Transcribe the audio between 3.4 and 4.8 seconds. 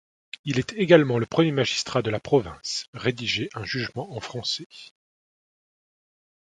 un jugement en français.